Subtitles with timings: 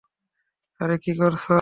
[0.79, 1.49] আরে কী করছো?